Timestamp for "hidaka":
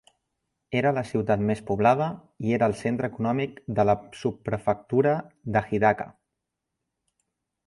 5.69-6.09